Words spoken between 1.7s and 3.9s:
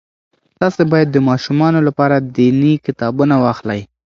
لپاره دیني کتابونه واخلئ.